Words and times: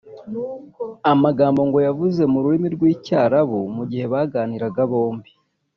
amagambo 1.11 1.61
ngo 1.67 1.79
yavuze 1.87 2.21
mu 2.31 2.37
rurimi 2.43 2.67
rw’icyarabu 2.75 3.59
mu 3.75 3.83
gihe 3.89 4.05
baganiraga 4.13 4.81
bombi 4.91 5.31